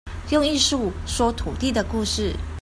[0.31, 2.33] 用藝術，說土地的故事